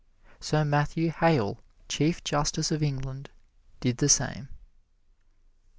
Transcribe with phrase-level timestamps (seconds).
[0.39, 3.29] Sir Matthew Hale, Chief Justice of England,
[3.81, 4.49] did the same.